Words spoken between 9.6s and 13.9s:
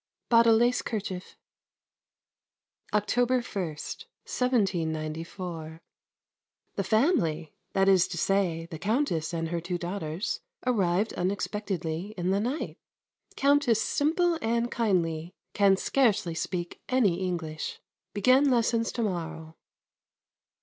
two daughters, arrived unexpectedly in the night. Countess